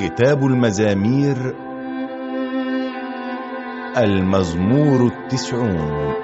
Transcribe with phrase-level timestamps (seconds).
[0.00, 1.54] كتاب المزامير
[3.96, 6.14] المزمور التسعون.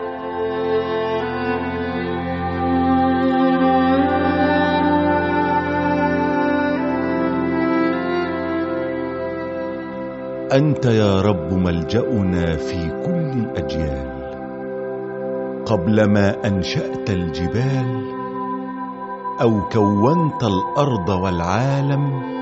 [10.52, 14.16] أنت يا رب ملجأنا في كل الأجيال.
[15.66, 18.16] قبل ما أنشأت الجبال
[19.40, 22.35] أو كونت الأرض والعالم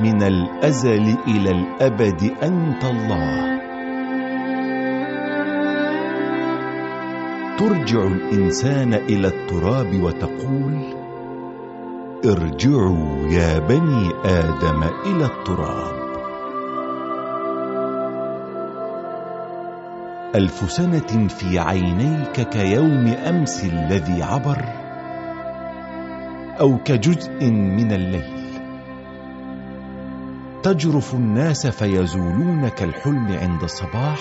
[0.00, 3.58] من الأزل إلى الأبد أنت الله.
[7.58, 10.94] ترجع الإنسان إلى التراب وتقول
[12.24, 15.98] ارجعوا يا بني آدم إلى التراب.
[20.34, 24.64] ألف سنة في عينيك كيوم أمس الذي عبر
[26.60, 28.37] أو كجزء من الليل.
[30.68, 34.18] تجرف الناس فيزولون كالحلم عند الصباح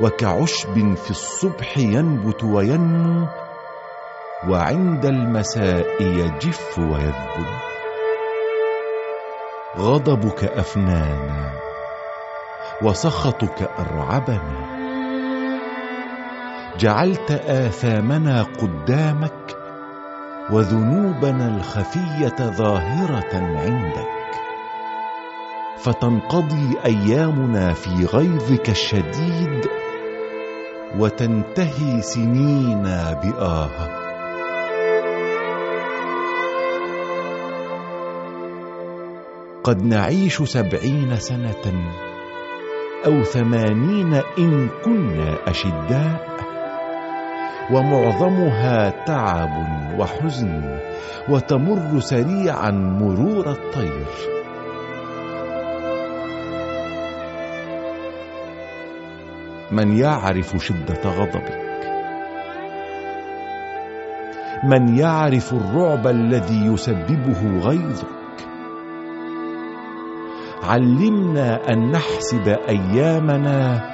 [0.00, 3.26] وكعشب في الصبح ينبت وينمو
[4.48, 7.46] وعند المساء يجف ويذبل.
[9.78, 11.50] غضبك أفنانا
[12.82, 14.66] وسخطك أرعبنا.
[16.78, 19.56] جعلت آثامنا قدامك
[20.50, 24.23] وذنوبنا الخفية ظاهرة عندك.
[25.84, 29.68] فتنقضي أيامنا في غيظك الشديد
[30.98, 33.68] وتنتهي سنينا بآه.
[39.64, 41.92] قد نعيش سبعين سنة
[43.06, 46.26] أو ثمانين إن كنا أشداء
[47.72, 49.50] ومعظمها تعب
[49.98, 50.78] وحزن
[51.28, 54.33] وتمر سريعا مرور الطير.
[59.72, 61.60] من يعرف شدة غضبك.
[64.64, 68.06] من يعرف الرعب الذي يسببه غيظك.
[70.62, 73.90] علمنا أن نحسب أيامنا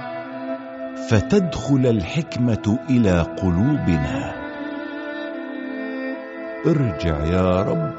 [1.11, 4.35] فتدخل الحكمة إلى قلوبنا.
[6.67, 7.93] ارجع يا رب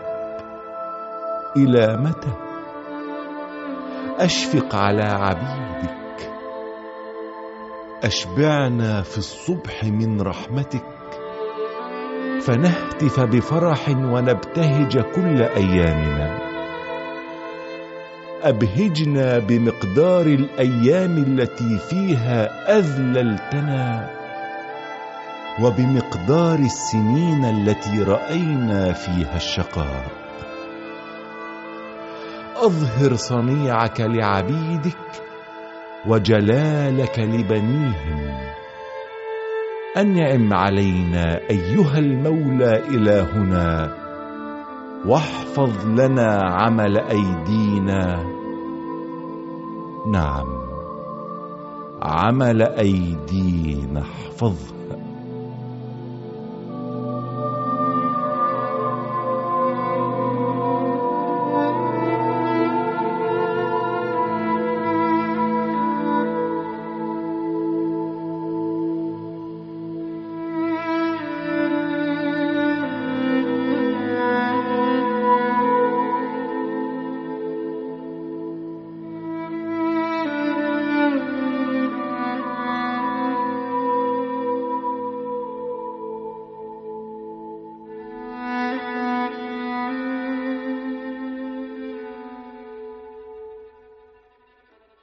[1.58, 2.34] إلى متى؟
[4.20, 5.71] أشفق على عبيدك.
[8.04, 10.86] أشبعنا في الصبح من رحمتك.
[12.42, 16.40] فنهتف بفرح ونبتهج كل أيامنا.
[18.44, 24.10] أبهجنا بمقدار الأيام التي فيها أذللتنا
[25.62, 30.12] وبمقدار السنين التي رأينا فيها الشقاء.
[32.56, 35.21] أظهر صنيعك لعبيدك
[36.08, 38.32] وجلالك لبنيهم.
[39.98, 43.98] انعم علينا أيها المولى إلهنا
[45.06, 48.24] واحفظ لنا عمل أيدينا.
[50.12, 50.62] نعم
[52.02, 55.11] عمل أيدينا احفظها.